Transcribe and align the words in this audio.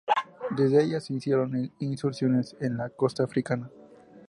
Desde 0.57 0.81
ella 0.83 0.99
se 0.99 1.13
hicieron 1.13 1.71
incursiones 1.77 2.55
en 2.59 2.75
la 2.75 2.89
costa 2.89 3.21
africana. 3.23 3.69